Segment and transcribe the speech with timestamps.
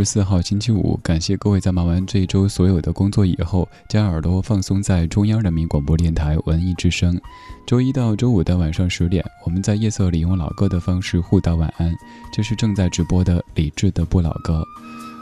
[0.00, 7.20] 十四号星期五，感谢各位在忙完这一周所有的工作以后，将耳朵放松在中央人民广播电台文艺之声。
[7.66, 11.94] 周一到周五的晚上十点，我们在夜色里用老歌的方式互道晚安。
[12.32, 14.64] 这是正在直播的理智的不老歌。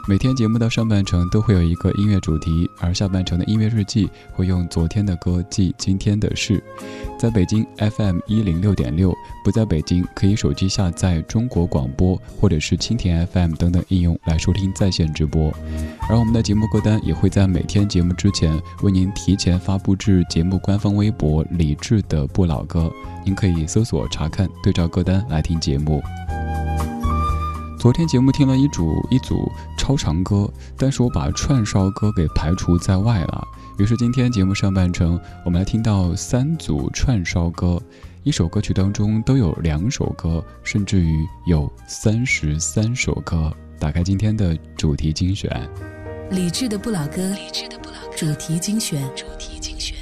[0.09, 6.63] 每天节目的上半程都会有一个音乐主题，而下半程的音乐日记会用昨天的歌记今天的事。
[7.19, 9.13] 在北京 FM 一零六点六，
[9.45, 15.53] 不在北京可以手机下载中国广播或者是蜻蜓 FM 等等应用来收听在线直播。
[16.09, 22.91] 而我们的节目歌单也会在每天节目之前为您提前发布至节目官方微博“理智的不老歌”，
[23.23, 26.01] 您可以搜索查看，对照歌单来听节目。
[27.79, 33.47] 昨天节目听了一组一组超长歌，但是我把串烧歌给排除在外了。
[33.77, 37.81] 于是今天节目上半程，我们来听到三组串烧歌，
[38.23, 43.49] 一首歌曲当中都有两首歌，甚至于有三十三首歌。
[43.79, 45.49] 打开今天的主题精选，
[46.31, 49.95] 理智的不老歌，理智的不老歌主题精选，主题精选。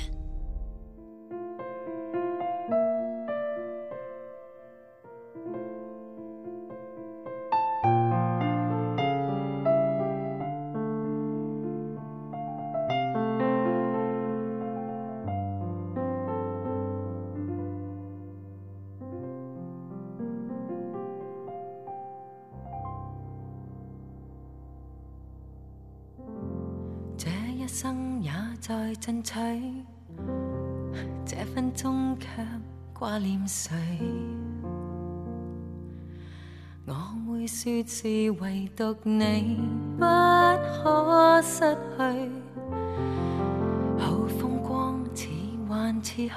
[29.07, 29.33] 在进取，
[31.25, 32.27] 这分钟却
[32.91, 33.73] 挂念谁？
[36.85, 36.93] 我
[37.25, 39.61] 会说是唯独你
[39.97, 41.61] 不可失
[41.95, 42.03] 去。
[43.97, 45.29] 好风光似
[45.69, 46.29] 幻似虚，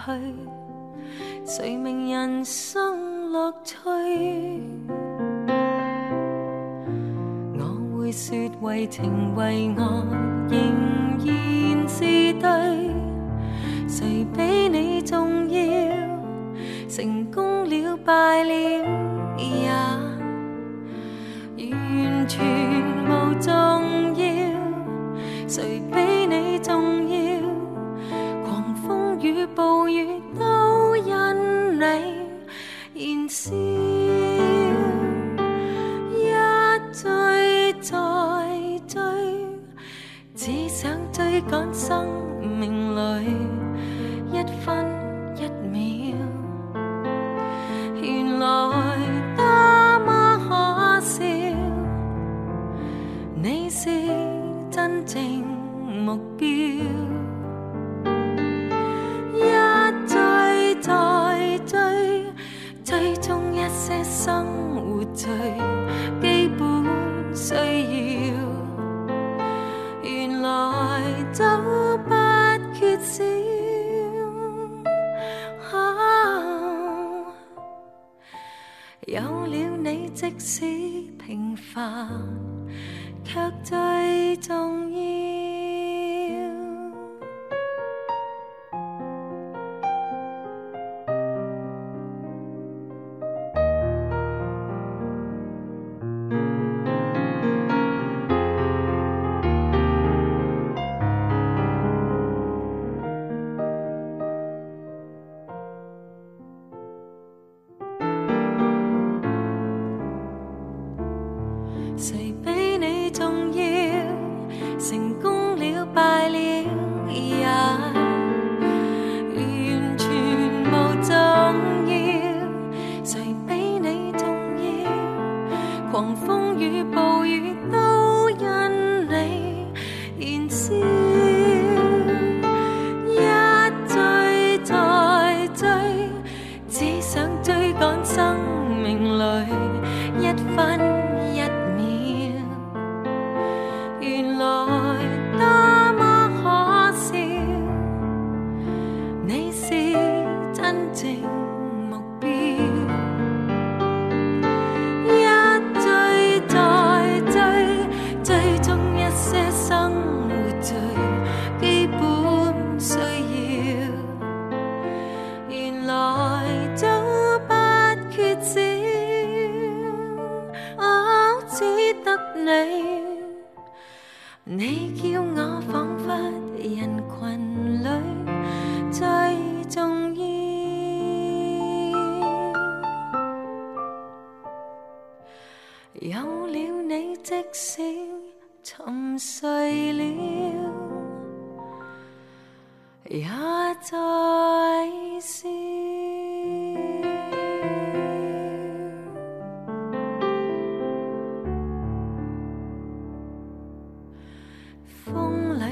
[1.44, 3.80] 谁明人生乐趣？
[7.58, 9.82] 我会说为情为爱。
[10.50, 10.58] 仍
[11.24, 12.49] 然是对，
[17.00, 18.52] 成功了败了
[19.38, 19.70] 也
[21.72, 22.38] 完全
[23.08, 23.69] 无重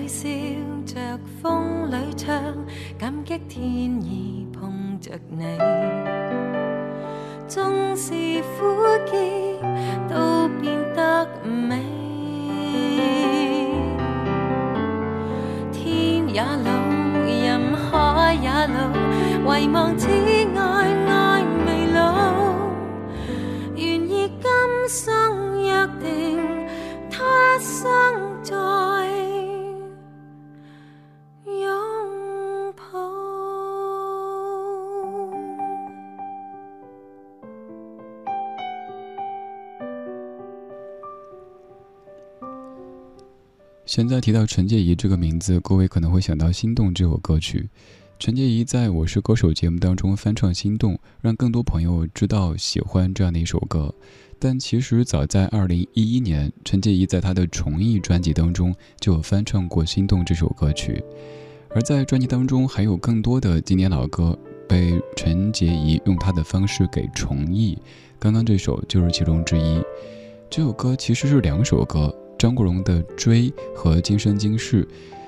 [0.09, 0.27] 笑
[0.87, 2.35] 着，风里唱，
[2.99, 3.63] 感激天
[4.03, 5.45] 意碰着你。
[7.47, 8.75] 纵是苦
[9.07, 9.13] 涩，
[10.09, 11.85] 都变得美。
[15.71, 16.71] 天也老，
[17.27, 18.91] 人海也老，
[19.47, 20.09] 唯望此
[43.99, 47.69] 现在提到陈洁仪这个名字，各位可能会想到《心动》这首歌曲。
[48.17, 53.93] 陈洁仪在我是歌手节目当中翻唱《心动》，让更多朋友知道喜欢这样的一首歌。
[54.39, 61.03] 但其实早在2011年，陈洁仪在她的重艺专辑当中就有翻唱过《心动》这首歌曲。
[61.71, 67.77] 而在专辑当中，还有更多的经典老歌被陈洁仪用她的方式给重艺。
[68.17, 69.83] 刚刚这首就是其中之一。
[70.49, 72.15] 这首歌其实是两首歌。
[72.39, 74.85] 张国荣的《追》和《今生今世》，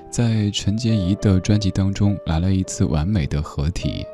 [0.08, 4.06] 在陈洁仪的专辑当中来了一次完美的合体。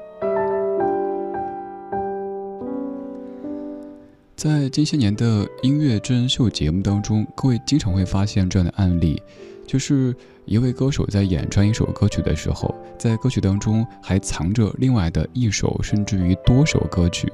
[4.34, 9.20] 在近些年的音乐真人秀节目当中，各位经常会发现这样的案例，
[9.66, 10.14] 就是
[10.46, 17.30] 一位歌手在演唱一首歌曲的时候，在歌曲当中还藏着另外的一首甚至于多首歌曲，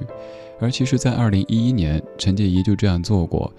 [0.59, 3.49] 而其实，在二零一一年，陈洁仪就这样做过。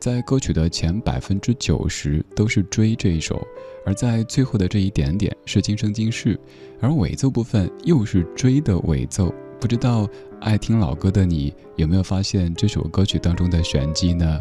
[0.00, 3.46] 在歌曲的前百分之九十都是追这一首，
[3.84, 6.40] 而在最后的这一点点是今生今世，
[6.80, 9.30] 而尾奏部分又是追的尾奏。
[9.60, 10.08] 不知道
[10.40, 14.40] 爱听老歌的你有没有发现这首歌曲当中的玄机呢？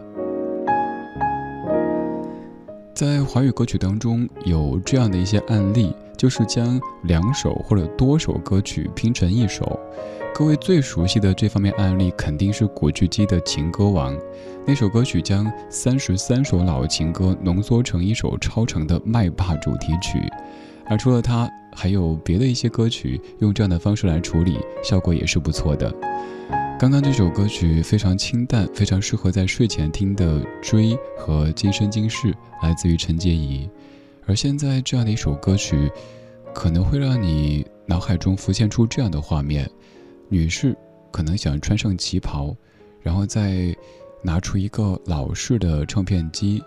[2.93, 9.77] 在华语歌曲当中有这样的一些案例，就是将两首或者多首歌曲拼成一首。
[10.33, 14.15] 各位最熟悉的这方面案例肯定是古巨基的《情歌王》。
[14.69, 20.21] 那首歌曲将三十三首老情歌浓缩成一首超长的麦霸主题曲，
[20.85, 25.91] 而除了它，还有别的一些歌曲用这样的方式来处理，效果也是不错的。
[26.79, 32.27] 刚刚这首歌曲非常清淡，非常适合在睡前听的《追》和《今生今世》，
[32.61, 33.67] 来自于陈洁仪。
[34.27, 35.91] 而现在这样的一首歌曲，
[36.53, 39.67] 可能会让你脑海中浮现出这样的画面：
[40.29, 40.77] 女士
[41.09, 42.55] 可能想穿上旗袍，
[43.01, 43.75] 然后在。
[44.21, 46.63] 拿出一个老式的唱片机，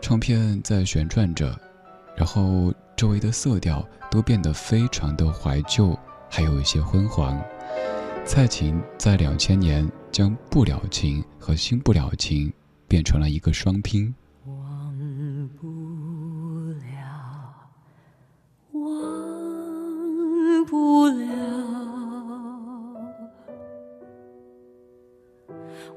[0.00, 1.58] 唱片在旋转着，
[2.16, 7.40] 然后周围的色调都变得非常的怀旧，还有一些昏黄。
[8.24, 12.52] 蔡琴在两千年将“不了情”和“新不了情”
[12.86, 14.14] 变成了一个双拼。
[14.44, 15.66] 忘不
[16.80, 17.54] 了，
[18.72, 21.79] 忘不了。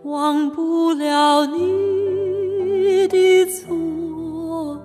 [0.04, 4.78] 忘不了你的错，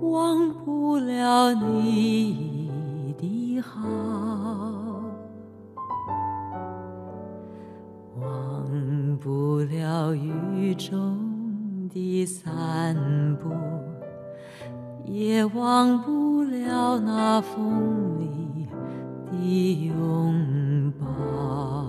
[0.00, 3.86] 忘不了你的好，
[8.18, 12.96] 忘不了雨中的散
[13.36, 13.50] 步，
[15.04, 18.66] 也忘不了那风里
[19.30, 21.87] 的拥抱。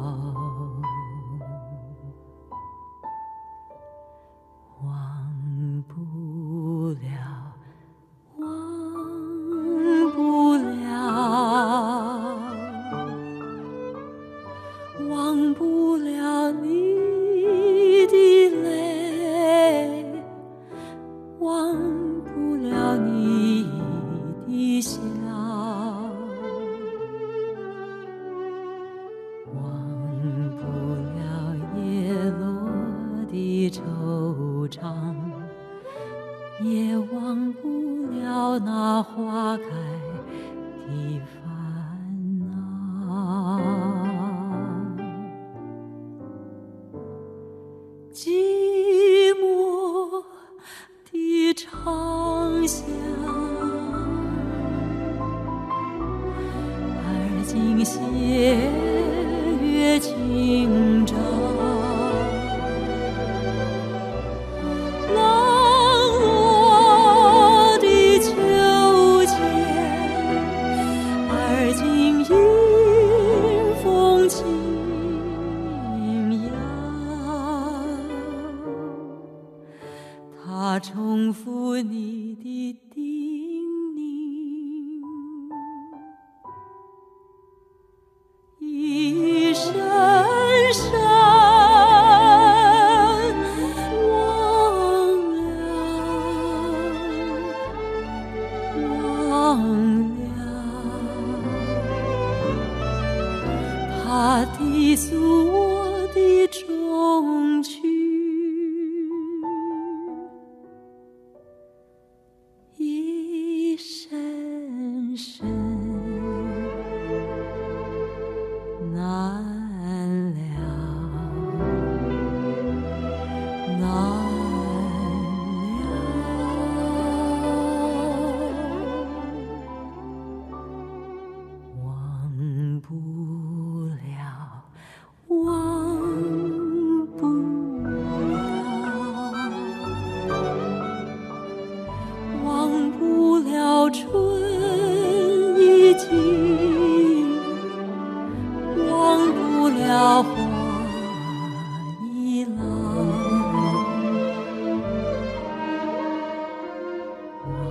[157.41, 157.68] Oh.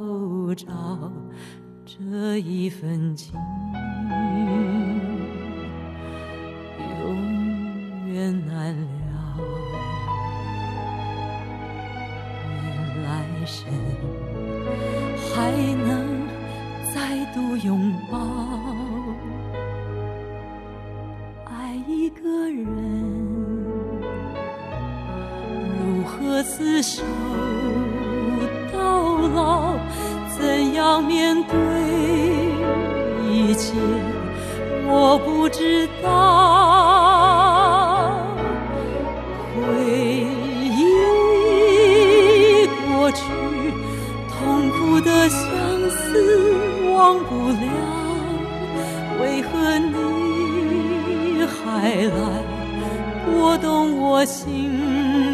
[0.00, 1.12] 雨朝朝，
[1.84, 3.34] 这一份情
[7.00, 8.82] 永远难了。
[12.62, 13.06] 愿来
[13.44, 13.66] 生
[15.34, 15.84] 还能
[16.94, 18.18] 再度拥抱，
[21.46, 22.64] 爱一个人。
[25.80, 27.02] 如何厮守
[30.94, 31.58] 怎样面对
[33.28, 33.74] 一切？
[34.86, 36.06] 我不知道。
[39.56, 39.60] 回
[40.62, 40.78] 忆
[42.86, 43.24] 过去，
[44.30, 45.40] 痛苦的相
[45.90, 46.54] 思
[46.92, 47.66] 忘不了。
[49.20, 52.14] 为何你还来
[53.26, 55.33] 拨动我心？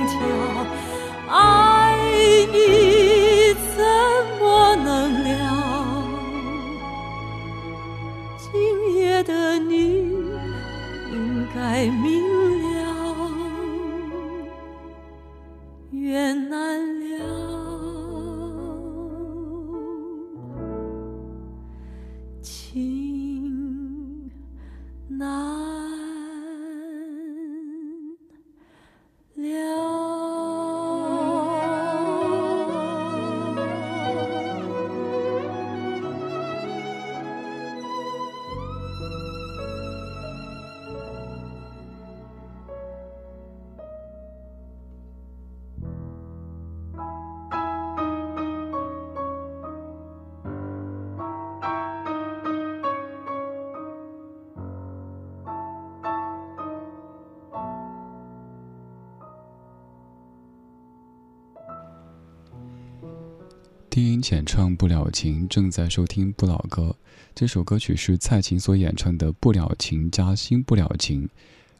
[64.00, 66.97] 低音浅唱不了情，正在收听不老歌。
[67.35, 71.25] 这首歌曲是蔡琴所演唱的《不了情》加《新不了情》。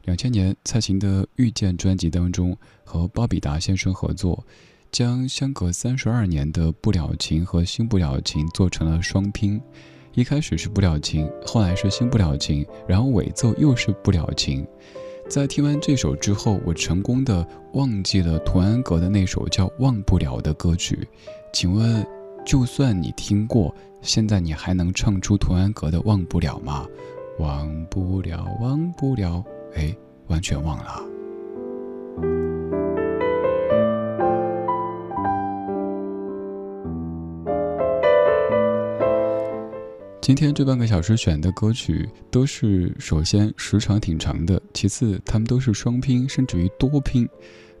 [0.03, 4.45] 两千年，蔡琴的《遇见》专辑当中和鲍比达先生合作，
[4.91, 9.59] 将相隔三十二年的《不了情》和《新不了情》做成了双拼。
[10.13, 14.63] 一开始是《不了情》，后来是《新不了情》，然后尾奏又是《不了情》。
[15.27, 21.07] 在听完这首之后，我成功的忘记了图安格的那首叫《忘不了》的歌曲。
[21.53, 22.05] 请问，
[22.45, 26.87] 就算你听过，现在你还能唱出童安格的《忘不了》吗？
[27.39, 29.43] 忘不了，忘不了，
[29.75, 29.93] 哎，
[30.27, 31.03] 完全忘了。
[40.21, 47.27] 今天这半个小时选的歌曲都是，首先时长挺长的，其次他们都是双拼，甚至于多拼。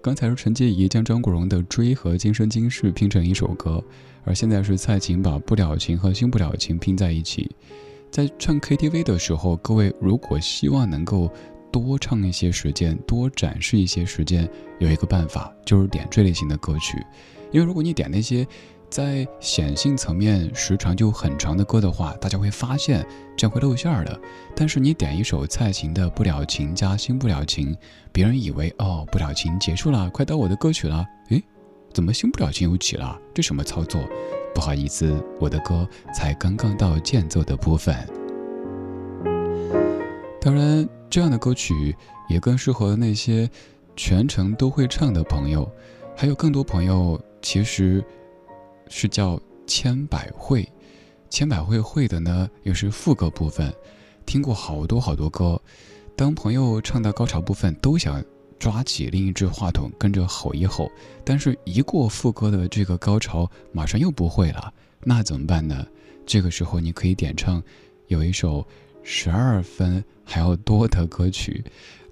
[0.03, 3.83] 刚才是陈洁仪将张国荣的《追》和《今生今世》拼成一首歌，
[4.23, 7.47] 而现在是蔡琴把《不了情》和《新不了情》拼在一起。
[8.09, 11.31] 在唱 KTV 的时候，各位如果希望能够
[11.71, 16.97] 多唱一些时间，多展示一些时间，有一个办法就是点缀类型的歌曲，
[17.51, 18.45] 因为如果你点那些。
[18.91, 24.19] 在显性层面时长就很长的歌的话，大家会发现这样会露馅儿的。
[24.53, 27.73] 但是你点一首蔡琴的《不了情》加《新不了情》，
[28.11, 31.05] 别人以为哦，《不了情》结束了，快到我的歌曲了。
[31.29, 31.41] 诶，
[31.93, 33.17] 怎么《新不了情》又起了？
[33.33, 34.03] 这什么操作？
[34.53, 37.95] 不好意思，我的歌才刚刚到间奏的部分。
[40.41, 41.95] 当然，这样的歌曲
[42.27, 43.49] 也更适合那些
[43.95, 45.71] 全程都会唱的朋友，
[46.13, 48.03] 还有更多朋友其实。
[48.91, 50.67] 是叫千百惠，
[51.29, 53.73] 千百惠会的呢，又是副歌部分。
[54.25, 55.59] 听过好多好多歌，
[56.15, 58.23] 当朋友唱到高潮部分，都想
[58.59, 60.91] 抓起另一只话筒跟着吼一吼，
[61.23, 65.87] 但是一过副歌的这个高潮，马上又不会了，那怎么办呢？
[66.25, 67.63] 这个时候你可以点唱，
[68.07, 68.67] 有一首
[69.03, 71.63] 十二分还要多的歌曲。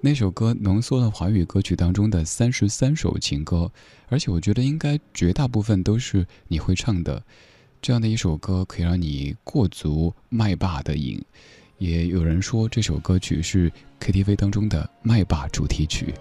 [0.02, 3.70] 那首歌浓缩了华语歌曲当中的三十三首情歌，
[4.08, 7.22] 而且我觉得应该绝大部分都是你会唱的。
[7.82, 11.22] 这样的一首歌可以让你过足麦霸的瘾，
[11.76, 16.14] 也有人说这首歌曲是 KTV 当中的麦霸主题曲。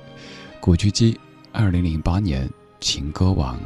[0.59, 1.17] 古巨基，
[1.53, 2.49] 二零零八年
[2.81, 3.57] 情歌王。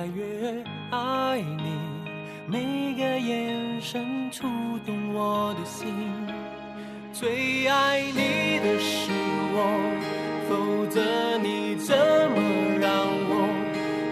[0.00, 1.78] 来越爱你。
[2.46, 4.46] 每个眼神触
[4.86, 5.92] 动我的心，
[7.12, 9.10] 最爱你的是
[9.52, 9.60] 我，
[10.48, 11.02] 否则
[11.42, 12.40] 你怎么
[12.80, 12.88] 让
[13.28, 13.44] 我？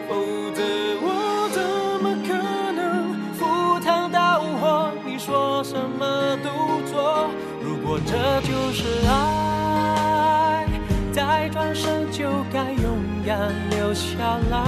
[0.06, 0.12] 否
[0.54, 0.60] 则
[1.00, 1.58] 我怎
[2.02, 2.34] 么可
[2.72, 4.92] 能赴汤蹈火？
[5.06, 7.30] 你说什么都做。
[7.62, 10.68] 如果这就是爱。
[11.14, 14.62] 再转身就该勇敢留下来，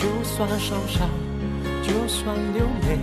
[0.00, 1.06] 就算受伤，
[1.82, 2.96] 就算流泪，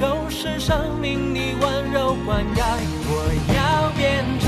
[0.00, 2.62] 都是生命你温柔灌溉。
[3.10, 3.12] 我
[3.56, 4.46] 要变成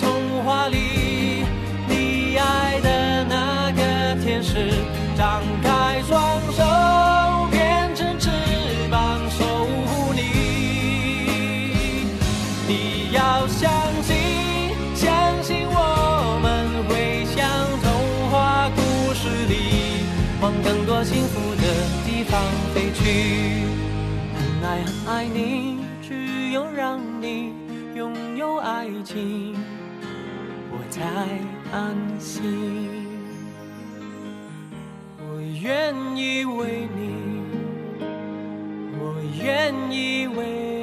[0.00, 1.44] 童话里
[1.86, 4.70] 你爱的那个天使，
[5.18, 5.73] 张开
[22.74, 23.04] 飞去，
[24.34, 27.52] 很爱很爱你，只有让你
[27.94, 29.54] 拥有爱情，
[30.72, 31.04] 我才
[31.72, 33.06] 安心。
[35.20, 37.44] 我愿意为你，
[38.98, 40.73] 我愿意为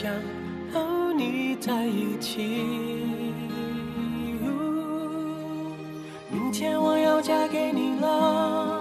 [0.00, 0.12] 想
[0.72, 2.38] 和你在一起。
[6.30, 8.80] 明天我要嫁给你了，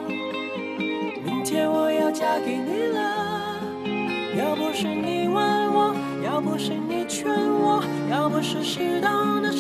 [1.26, 3.60] 明天我要嫁给你了。
[4.38, 9.52] 要不是你问我，要不是你劝我，要不是适当的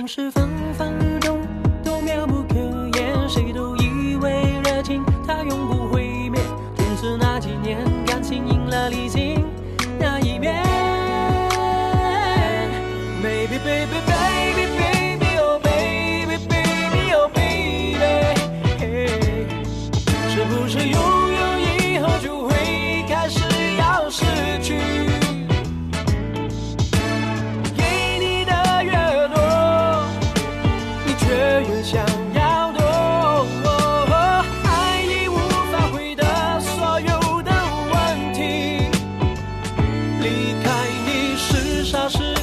[0.00, 0.39] Raumschiff.
[40.20, 42.39] 离开你是傻是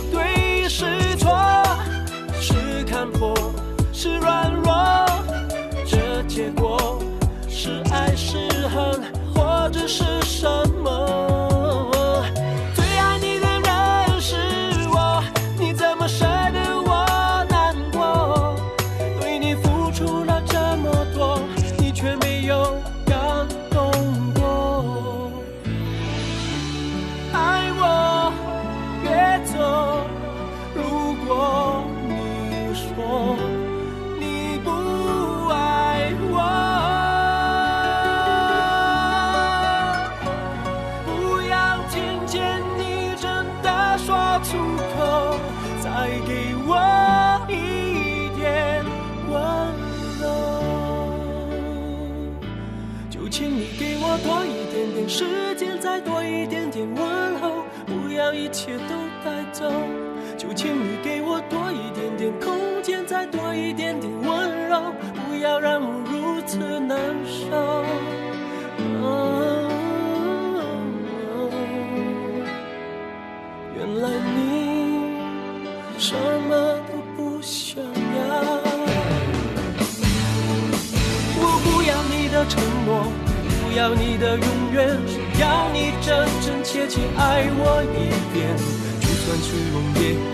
[84.20, 88.56] 的永远，只要你真真切切爱我一遍。
[89.00, 90.02] 就算虚荣也
[90.32, 90.34] 好，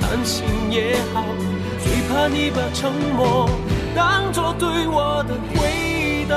[0.00, 1.24] 贪心也好，
[1.82, 3.48] 最怕你把沉默
[3.94, 6.34] 当作对我的回答。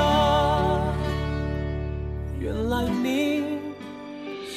[2.40, 3.42] 原来你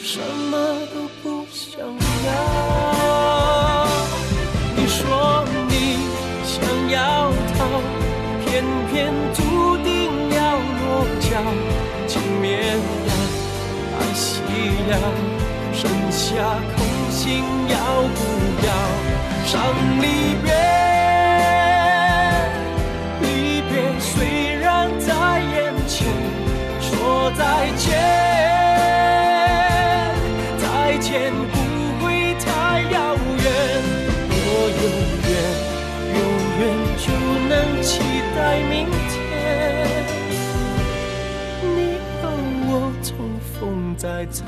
[0.04, 0.20] 什
[0.52, 0.58] 么
[0.94, 2.97] 都不想要。
[15.74, 16.36] 剩下
[16.76, 17.76] 空心要
[18.16, 18.72] 不要？
[19.46, 20.77] 伤离别，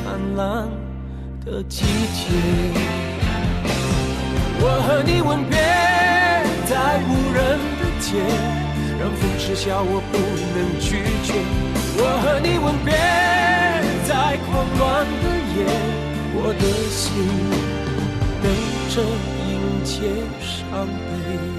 [0.10, 0.68] 灿烂
[1.46, 2.26] 的季节。
[4.60, 5.56] 我和你吻别
[6.66, 7.38] 在无人
[7.78, 8.18] 的街，
[9.00, 10.18] 让风痴笑我不
[10.56, 11.30] 能拒绝。
[11.96, 12.92] 我和你吻别
[14.08, 15.58] 在狂乱的夜，
[16.34, 17.06] 我的心
[18.42, 18.46] 等
[18.90, 18.96] 着
[19.46, 19.50] 迎
[19.84, 19.94] 接
[20.42, 21.59] 伤悲。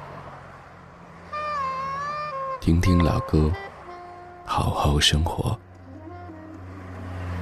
[2.61, 3.51] 听听老歌，
[4.45, 5.59] 好好生活。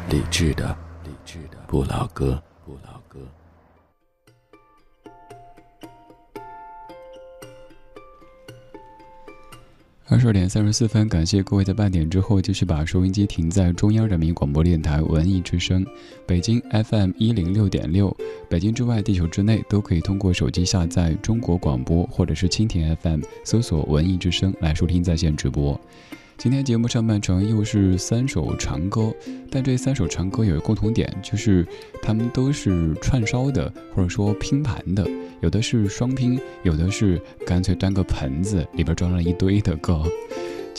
[0.09, 3.19] 理智的，理智的不老歌，不老歌。
[10.07, 15.85] 二十二点三十四分，感谢各位在半点之后继续把收音机停在中央人民广播电台文艺之声，
[16.25, 18.15] 北京 FM 一零六点六，
[18.49, 25.79] 北京之外，地球之内，都可以通过手机下载中国广播或者是蜻蜓 FM，搜索“文艺之声”来收听在线直播。
[26.35, 29.13] 今天节目上半程又是三首长歌，
[29.51, 31.67] 但这三首长歌有一个共同点，就是
[32.01, 35.07] 他们都是串烧的，或者说拼盘的，
[35.41, 40.03] 有的是双拼，有的是干脆端个盆子里边装了一堆的歌。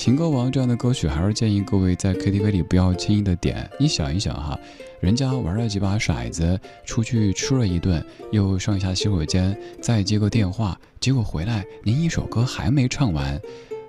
[0.00, 3.68] 情歌王这样的歌曲，还是建议各位在 KTV 里不要轻易的点。
[3.78, 4.58] 你想一想哈，
[4.98, 13.38] 人家玩了几把骰子，出去吃了一顿，又上一下洗手间，再接个电话，结果回来您一首歌还没唱完。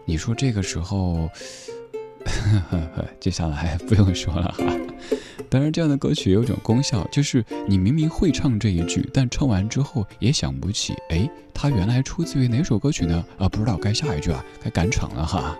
[0.04, 1.30] 你说这个时候，
[2.26, 4.66] 呵呵呵接下来不用说了哈。
[5.50, 13.26] 当然，这样的歌曲有一种功效，就是你明明会唱这一句，但唱完之后也想不起，哎，它原来出自于哪首歌曲呢？
[13.38, 15.58] 啊，不知道该下一句啊，该赶场了哈。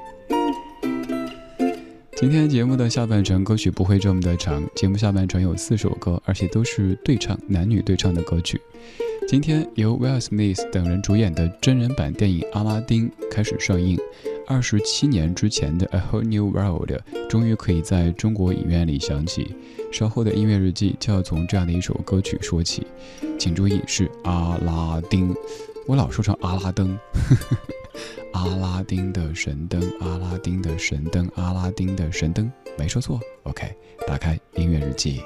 [2.22, 8.62] 今天节目的下半程歌曲不会这么的长，节目下半程有四首歌，而且都是对唱，男女对唱的歌曲。
[9.28, 13.98] 今天由 Will Smith 等人主演的真人版电影《阿拉丁》开始上映。
[14.46, 16.92] 二十七年之前的《A Whole New World》
[17.28, 19.56] 终于可以在中国影院里响起。
[19.92, 22.86] 稍后的音乐日记就要从这样的一首歌曲说起，
[23.40, 25.34] 请注意是《阿拉丁》，
[25.88, 26.96] 我老说成阿拉登。
[28.34, 33.20] 阿拉丁的神灯，阿拉丁的神灯，阿拉丁的神灯，没说错。
[33.44, 33.76] OK，
[34.08, 35.22] 打开音乐日记，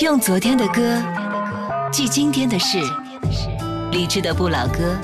[0.00, 1.02] 用昨天的歌
[1.92, 2.78] 记今天的事，
[3.92, 4.96] 理智的不老歌，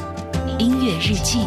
[0.59, 1.47] 音乐日记。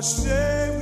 [0.00, 0.77] shame.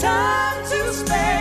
[0.00, 1.35] time to spend.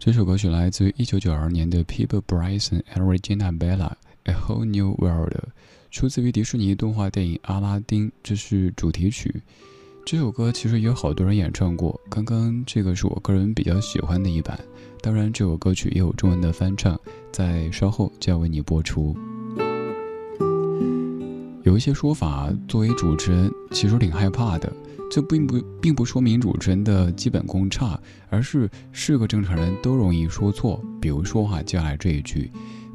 [0.00, 3.76] 这首歌曲来自于1992年的 People Bryson and Regina Bella，
[4.24, 5.32] 《A Whole New World》，
[5.90, 9.42] 出自于迪士尼动画电影《阿拉丁》，这是主题曲。
[10.06, 14.56] 这首歌其实也有好多人演唱过，刚刚这个是我个人比较喜欢的一版。
[15.02, 16.98] 当然，这首歌曲也有中文的翻唱，
[17.32, 19.16] 在稍后就要为你播出。
[21.64, 24.72] 有一些说法，作为主持人其实挺害怕的。
[25.10, 30.82] 这并不并不说明主持人的基本功差，而是是个正常人都容易说错。
[31.00, 32.50] 比如说哈，接下来这一句，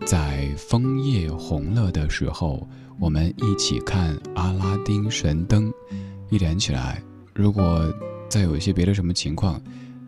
[0.05, 2.67] 在枫叶红了的时候，
[2.99, 5.71] 我们一起看阿拉丁神灯。
[6.29, 7.01] 一连起来，
[7.33, 7.91] 如果
[8.29, 9.61] 再有一些别的什么情况，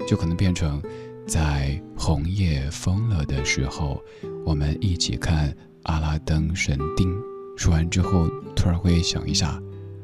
[0.07, 0.81] 就可能变成
[1.27, 4.01] 在红叶疯了的时候，
[4.45, 7.15] 我们一起看阿拉丁神灯。
[7.57, 9.61] 说完之后，突然会想一下，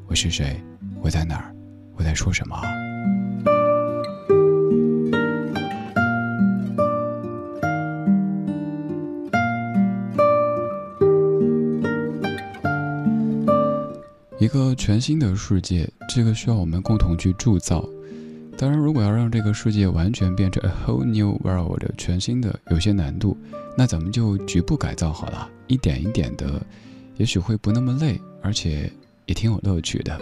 [0.08, 0.62] 我是谁？
[1.02, 1.56] 我在哪儿？
[2.02, 2.60] 我在说什么？
[14.40, 17.88] 一个全新的世界，这个需要我们共同去铸造。
[18.58, 23.38] 当然，如果要让这个世界完全变成 a whole new world，全新的，有些难度，
[23.78, 26.66] 那咱们就局部改造好了，一点一点的，
[27.18, 28.92] 也许会不那么累，而且
[29.28, 30.20] 也挺有乐趣的。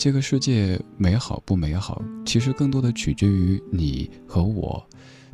[0.00, 4.82] 这个世界美好不美好，其实更多的取决于你和我。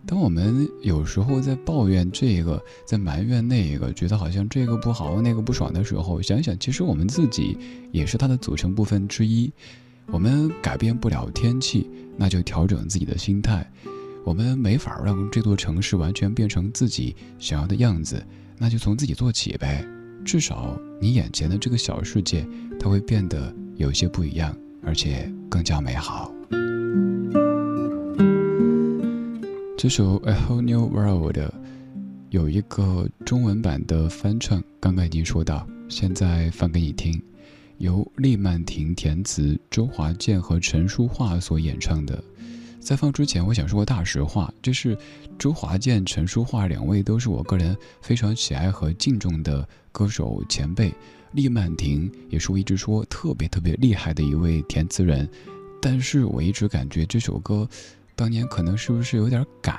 [0.05, 7.57] 当我们有时候在抱怨这个，在埋怨那个，觉得好像这个不好，那个不爽的时候，想想，其实我们自己
[7.93, 9.53] 也是它的组成部分之一。
[10.09, 13.65] 我们改变不了天气，那就调整自己的心态。
[14.25, 18.21] 我们没法让这座城市完全变成自己想要的样子，
[18.59, 19.87] 那就从自己做起呗。
[20.25, 22.45] 至少你眼前的这个小世界，
[22.81, 23.55] 它会变得。
[23.77, 26.33] 有些不一样，而且更加美好。
[29.77, 31.37] 这首《A Whole New World》
[32.31, 37.23] 有一个中文版的翻唱，刚刚已经说到，现在放给你听，
[37.77, 42.23] 由厉曼婷填词，周华健和陈淑桦所演唱的。
[42.81, 44.97] 在放之前，我想说个大实话，就是
[45.39, 50.93] 周华健、陈淑桦两位都是我个人非常喜爱和敬重的歌手前辈。
[51.33, 55.29] 厉曼婷也是我一直说特别特别厉害的一位填词人，
[55.83, 57.69] 但是我一直感觉这首歌
[58.15, 59.77] 当年可能是不是有点赶，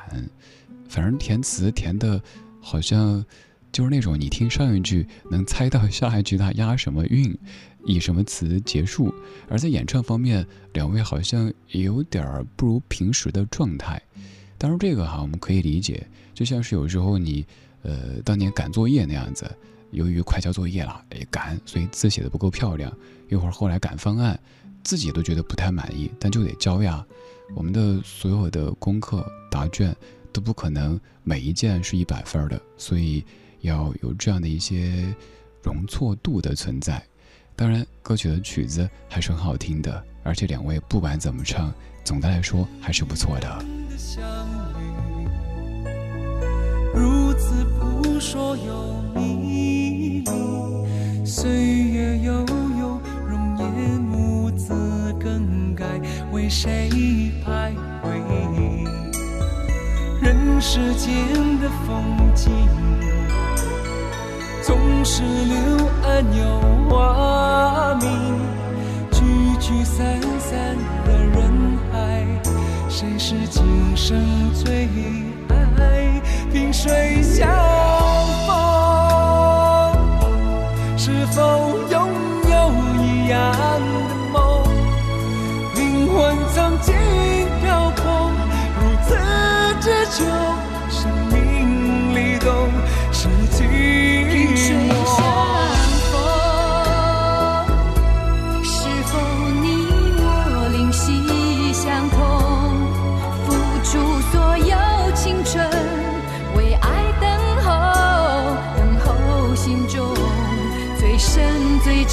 [0.87, 2.21] 反正填词填的，
[2.61, 3.25] 好像
[3.71, 7.35] 就是那种你听上一句能猜到下一句他押什么韵，
[7.85, 9.13] 以什么词结束，
[9.49, 14.01] 而在演唱方面，两位好像有点不如平时的状态。
[14.57, 17.45] 当然这个哈我们可以理解，就像是有时候你
[17.81, 19.49] 呃当年赶作业那样子。
[19.91, 22.91] 由于快交作业了，哎赶，所以字写的不够漂亮。
[23.29, 24.39] 一会儿后来赶方案，
[24.83, 27.05] 自己都觉得不太满意，但就得交呀。
[27.55, 29.95] 我们的所有的功课答卷
[30.33, 33.23] 都不可能每一件是一百分的，所以
[33.61, 35.15] 要有这样的一些
[35.63, 37.01] 容错度的存在。
[37.55, 41.73] 当然，歌曲的曲子还是很好听的，而且两位不管怎么唱，
[42.03, 43.65] 总的来说还是不错的。
[46.93, 49.36] 如此扑朔有迷离，
[51.39, 52.33] 岁月悠
[52.79, 54.73] 悠，容颜兀自
[55.19, 55.85] 更改，
[56.31, 56.89] 为谁
[57.45, 58.07] 徘徊？
[60.19, 61.13] 人世间
[61.59, 62.49] 的风景，
[64.63, 64.75] 总
[65.05, 66.59] 是柳暗有
[66.89, 68.09] 花明，
[69.11, 69.21] 聚
[69.59, 70.75] 聚散散
[71.05, 72.25] 的人海，
[72.89, 73.63] 谁是今
[73.95, 74.17] 生
[74.55, 74.87] 最
[75.49, 76.19] 爱？
[76.51, 77.47] 萍水相
[78.47, 78.66] 逢，
[81.07, 81.39] 是否
[81.89, 81.97] 拥
[82.51, 82.55] 有
[83.01, 83.39] 一样
[83.79, 84.35] 的梦？
[85.73, 86.93] 灵魂曾经
[87.61, 88.03] 飘空，
[88.75, 89.15] 如此
[89.79, 90.25] 之久，
[90.89, 91.46] 生命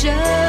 [0.04, 0.43] 真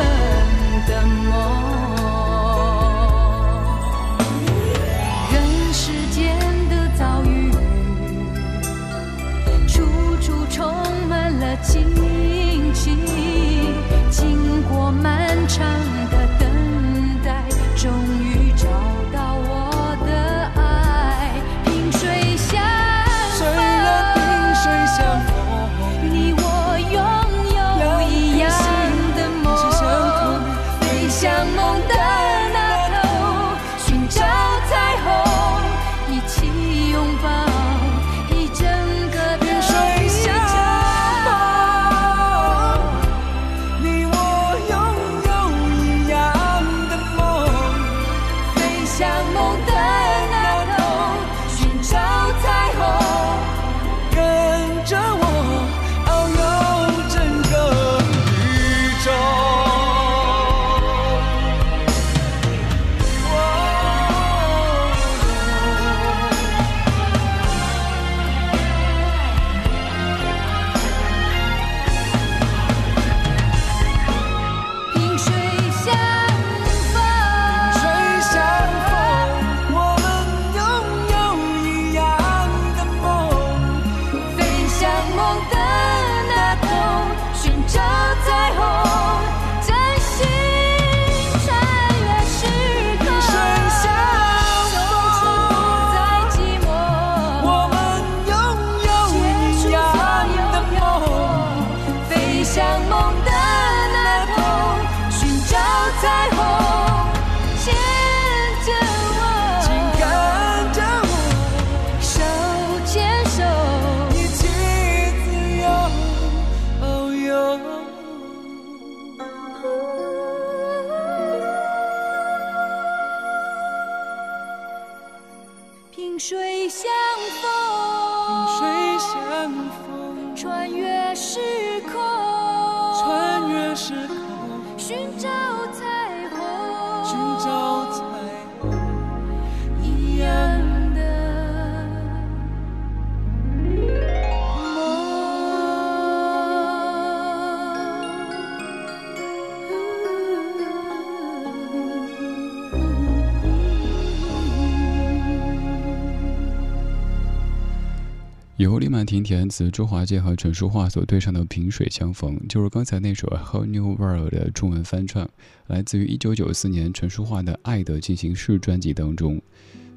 [158.95, 165.29] 由李满婷填词，周华健和陈淑桦所对唱的《萍水相逢》，就是刚才那首《Whole New World》的中文翻唱，
[165.67, 169.41] 来自于1994年陈淑桦的《爱的进行式》专辑当中。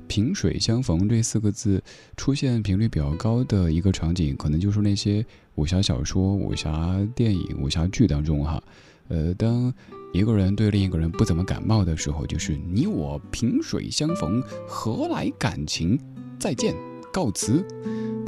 [0.09, 1.81] 萍水相逢这四个字
[2.17, 5.25] 出现频率比较高的一个场景，可能就是那些
[5.55, 8.61] 武侠小说、武侠电影、武侠剧当中哈。
[9.07, 9.73] 呃，当
[10.13, 15.97] 一个人对另一个人不怎么感冒的时候，就是你我萍水相逢，何来感情？
[16.37, 16.75] 再见，
[17.13, 17.65] 告辞。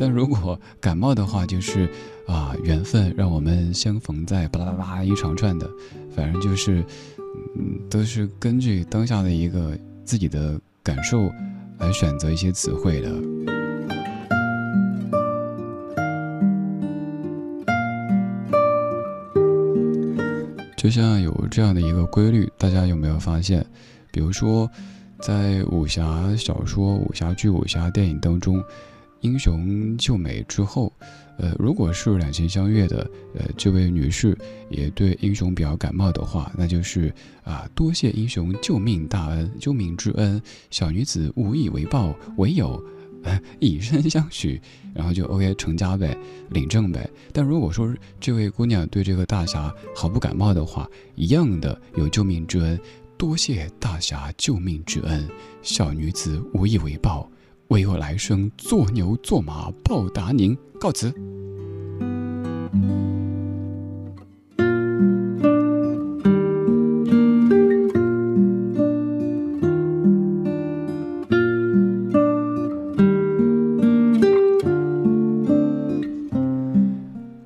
[0.01, 1.86] 但如果感冒的话，就是
[2.26, 5.70] 啊，缘分让我们相逢在巴拉巴拉一长串的，
[6.16, 6.82] 反正就是，
[7.55, 9.76] 嗯，都是根据当下的一个
[10.07, 11.30] 自己的感受
[11.76, 13.12] 来选择一些词汇的。
[20.78, 23.62] 就像有这样的一个规律，大家有没有发现？
[24.11, 24.66] 比如说，
[25.20, 28.64] 在武侠小说、武侠剧、武侠电影当中。
[29.21, 30.93] 英雄救美之后，
[31.39, 34.37] 呃，如果是两情相悦的，呃，这位女士
[34.71, 37.12] 也对英雄比较感冒的话，那就是
[37.45, 40.41] 啊，多谢英雄救命大恩，救命之恩，
[40.71, 42.83] 小女子无以为报，唯有
[43.59, 44.59] 以身相许，
[44.95, 46.16] 然后就 OK 成家呗，
[46.49, 47.09] 领证呗。
[47.33, 52.81] 但如果说这位姑娘对这个大侠毫不感冒的话，一样的有救命之恩，
[53.18, 55.29] 多谢大侠救命之恩，
[55.61, 57.31] 小女子无以为报。
[57.71, 61.14] 为我来生做牛做马报答您，告辞。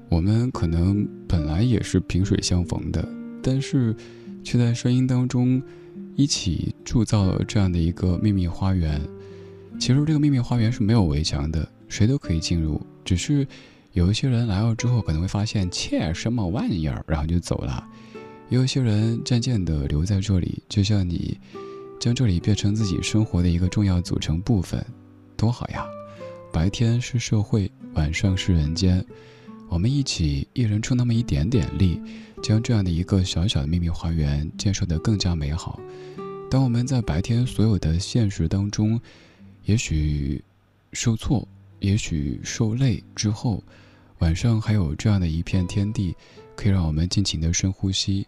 [0.09, 3.07] 我们可能本来也是萍水相逢的，
[3.43, 3.95] 但是
[4.43, 5.63] 却在声音当中
[6.17, 8.99] 一起铸造了这样的一个秘密花园。
[9.79, 12.81] 其实这个秘密花园是没有围墙的，谁都可以进入。
[13.05, 13.47] 只是
[13.93, 17.87] 有一些人来了之后，可能会发现切什么玩意儿，然后就走了。
[18.49, 21.39] 也有一些人渐渐地留在这里，就像你，
[21.99, 24.85] 将这里变成自己生活的一个重要组成部分，
[25.37, 25.85] 多好呀！
[26.53, 29.05] 白天是社会，晚上是人间，
[29.69, 32.01] 我们一起一人出那么一点点力，
[32.43, 35.81] 将这样的一个小小的秘密花园建设得更加美好。
[36.51, 39.01] 当我们在白天所有的现实当中，
[39.65, 40.43] 也许
[40.93, 41.47] 受挫，
[41.81, 43.63] 也许受累之后，
[44.19, 46.15] 晚上还有这样的一片天地，
[46.55, 48.27] 可以让我们尽情的深呼吸，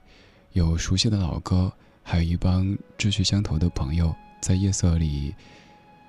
[0.53, 1.70] 有熟悉的老歌，
[2.03, 5.34] 还有一帮志趣相投的朋友，在夜色里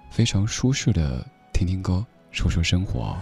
[0.10, 3.18] 非常舒适的听听歌，说说生活。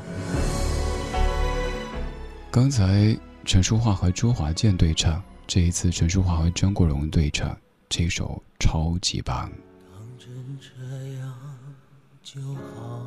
[2.52, 7.58] 刚才陈淑桦和周华健对唱，这一次陈淑桦和张国荣对唱，
[7.90, 9.52] 这首超级棒。
[12.26, 13.06] 就好，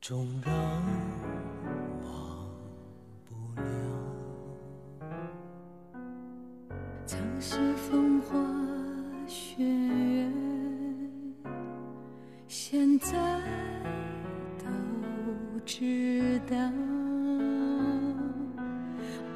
[0.00, 0.54] 纵然
[2.02, 2.48] 忘
[3.28, 3.62] 不了。
[7.04, 8.34] 曾是风花
[9.26, 10.32] 雪月，
[12.48, 13.12] 现在
[14.58, 14.64] 都
[15.66, 16.56] 知道。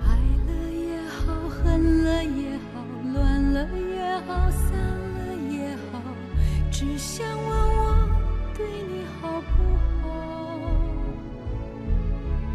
[0.00, 2.82] 爱了也好，恨了也好，
[3.12, 4.50] 乱，了也好，
[6.80, 8.08] 只想问我
[8.56, 9.52] 对你好不
[10.00, 10.08] 好。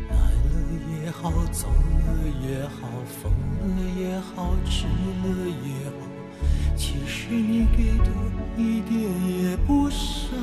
[0.09, 0.49] 来了
[0.89, 1.29] 也好。
[1.51, 2.09] 走了
[2.41, 2.89] 也好，
[3.21, 3.31] 疯
[3.69, 5.27] 了也好，吃了
[5.63, 5.97] 也好，
[6.75, 8.09] 其实你给的
[8.57, 8.99] 一点
[9.29, 10.35] 也不少。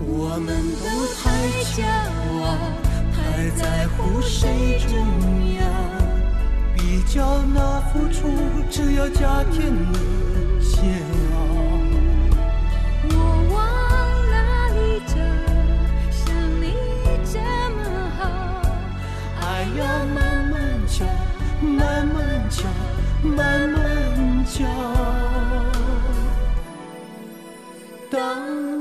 [0.00, 0.48] 我们
[0.80, 0.82] 都
[1.20, 1.22] 太
[1.76, 1.84] 骄
[2.40, 2.42] 傲，
[3.12, 4.96] 太在乎谁重
[5.54, 5.60] 要，
[6.74, 8.26] 比较那付出，
[8.70, 9.98] 只要加添了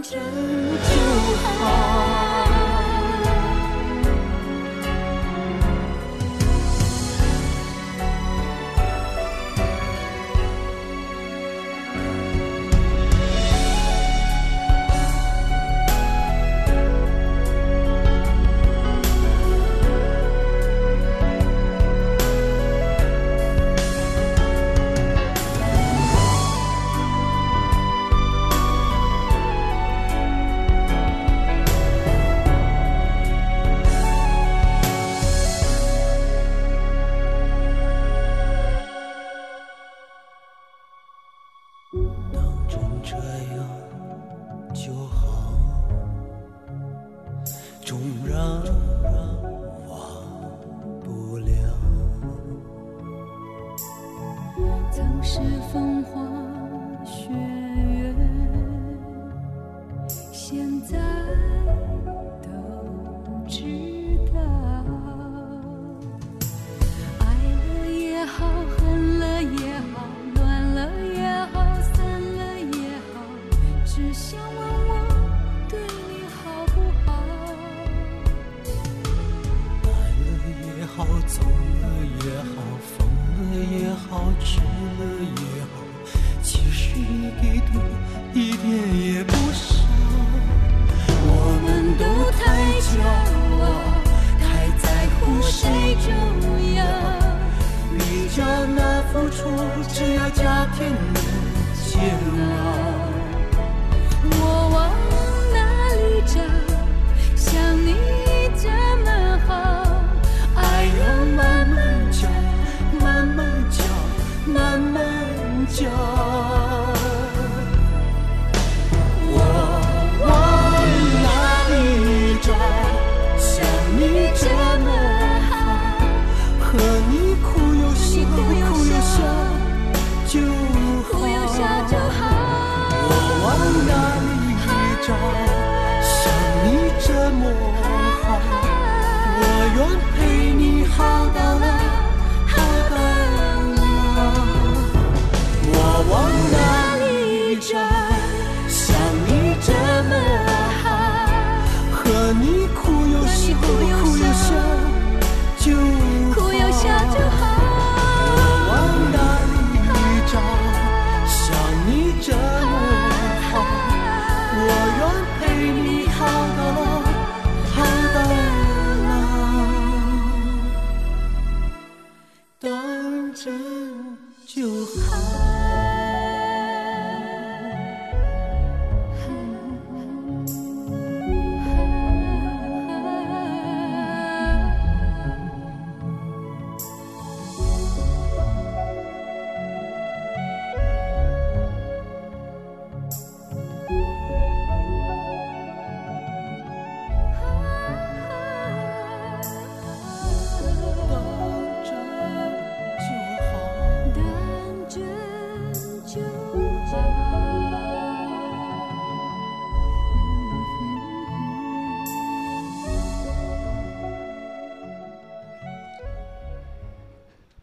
[0.09, 0.68] 真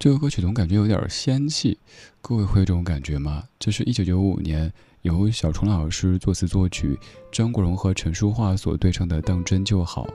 [0.07, 1.77] 这个歌曲总感觉有点仙气，
[2.23, 3.43] 各位会有这种感觉吗？
[3.59, 6.97] 这是一九九五年由小虫老师作词作曲，
[7.33, 10.07] 张国荣和陈淑桦所对唱的《当真就好》。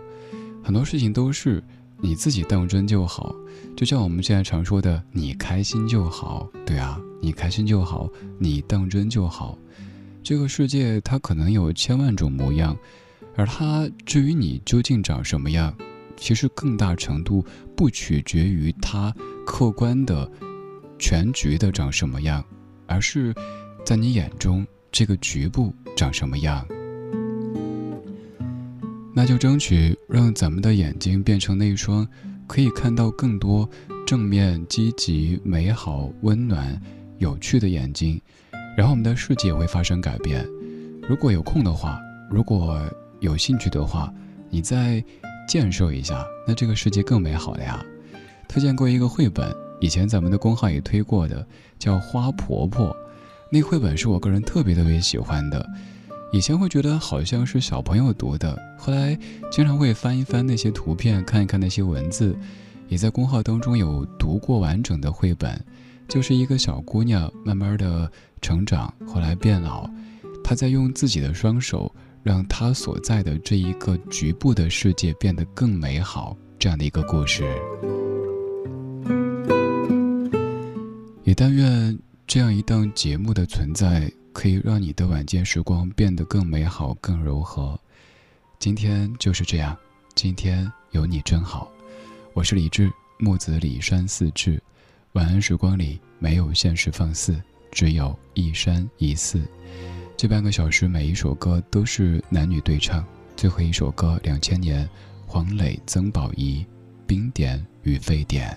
[0.64, 1.62] 很多事情都是
[1.98, 3.36] 你自己当真就好，
[3.76, 6.50] 就像我们现在常说的“你开心就好”。
[6.66, 9.58] 对啊，你开心就好，你当真就好。
[10.24, 12.78] 这个世界它可能有千万种模样，
[13.36, 15.76] 而它至于你究竟长什么样，
[16.22, 17.44] 其实更大程度
[17.76, 19.14] 不取决于它
[19.44, 20.32] 客观的
[21.00, 22.46] 全局的长什么样，
[22.86, 23.34] 而是
[23.84, 26.64] 在你眼中这个局部长什么样。
[29.14, 32.08] 那就争取让咱们的眼睛变成那一双
[32.48, 33.68] 可以看到更多
[34.06, 36.80] 正面、积极、美好、温暖、
[37.18, 38.22] 有趣的眼睛，
[38.78, 40.48] 然后我们的世界也会发生改变。
[41.10, 42.00] 如果有空的话，
[42.30, 42.80] 如果
[43.22, 44.14] 有兴趣的话，
[44.52, 45.04] 你在
[45.48, 47.84] 建设一下，那这个世界更美好了呀。
[48.48, 51.46] 推荐过一个绘本，以前咱们的公号也推过的，
[51.80, 52.90] 叫《花婆婆》。
[53.50, 55.66] 那绘本是我个人特别特别喜欢的。
[56.32, 59.18] 以前会觉得好像是小朋友读的，后来
[59.52, 62.34] 经常会翻一翻那些图片，看一看那些文字，
[62.88, 65.62] 也在公号当中有读过完整的绘本，
[66.08, 68.10] 就是一个小姑娘慢慢的
[68.42, 69.90] 成长，后来变老，
[70.42, 77.44] 她在用自己的双手让他所在的这一个局部的世界变得更美好，这样的一个故事。
[81.24, 81.98] 也但愿
[82.28, 87.80] 这样一档节目的存在，可以让你的晚间时光变得更美好、更柔和。
[88.60, 89.76] 今天就是这样，
[90.14, 91.72] 今天有你真好。
[92.34, 94.62] 我是李志，木子李山寺志。
[95.14, 97.42] 晚安时光里没有现实放肆，
[97.72, 99.42] 只有一山一寺。
[100.22, 103.04] 这半个小时每一首歌都是男女对唱，
[103.36, 104.88] 最后一首歌两千年，
[105.26, 106.64] 黄磊、曾宝仪，
[107.08, 108.56] 《冰点与沸点》。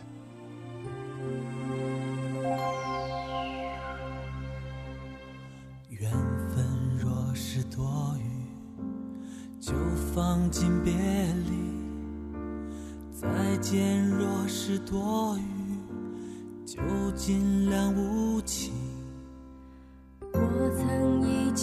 [5.88, 6.12] 缘
[6.54, 6.66] 分
[6.98, 8.28] 若是多余，
[9.58, 9.72] 就
[10.14, 11.56] 放进别离；
[13.10, 16.82] 再见若是多余，就
[17.16, 18.73] 尽量无期。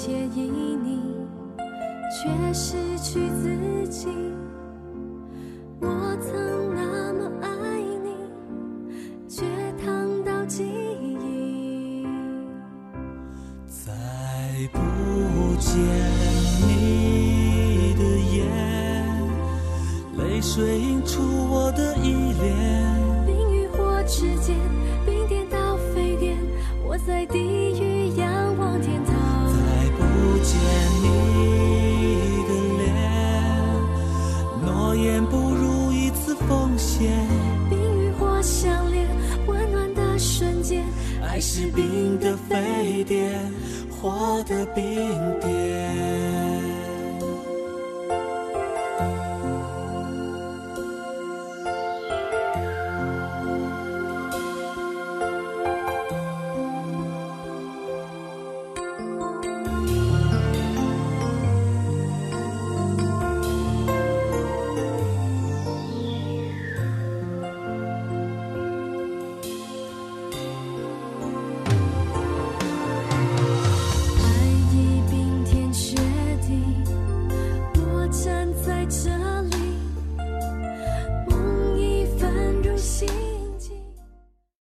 [0.04, 1.00] 切意你
[2.10, 2.76] 却是